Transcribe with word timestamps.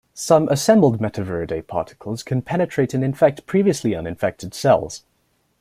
Some 0.15 0.49
assembled 0.49 0.97
Metaviridae 0.99 1.67
particles 1.67 2.23
can 2.23 2.41
penetrate 2.41 2.95
and 2.95 3.03
infect 3.03 3.45
previously 3.45 3.93
uninfected 3.93 4.55
cells. 4.55 5.03